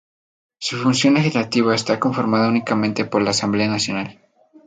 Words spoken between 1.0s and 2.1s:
legislativa está